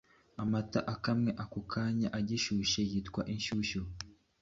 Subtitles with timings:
[0.41, 3.81] Amata yakamwe ako kanya agishyushye yitwa Inshyushyu